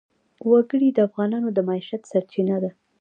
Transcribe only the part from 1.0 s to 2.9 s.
افغانانو د معیشت سرچینه ده.